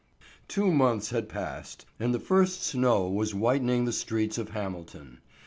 [0.47, 5.19] TWO months had passed and the first snow was whitening the streets of Hamilton.